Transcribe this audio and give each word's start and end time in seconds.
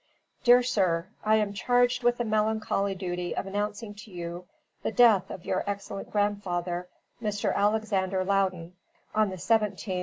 "DEAR 0.43 0.63
SIR: 0.63 1.09
I 1.23 1.35
am 1.35 1.53
charged 1.53 2.01
with 2.01 2.17
the 2.17 2.23
melancholy 2.23 2.95
duty 2.95 3.35
of 3.37 3.45
announcing 3.45 3.93
to 3.93 4.09
you 4.09 4.45
the 4.81 4.91
death 4.91 5.29
of 5.29 5.45
your 5.45 5.63
excellent 5.69 6.09
grandfather, 6.11 6.87
Mr. 7.21 7.53
Alexander 7.53 8.23
Loudon, 8.23 8.73
on 9.13 9.29
the 9.29 9.35
17th 9.35 9.89
ult. 9.91 9.97